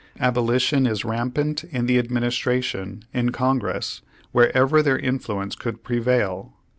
[0.19, 6.53] Abolition is rampant in the Administration, in Congress, wherever their influence could prevail.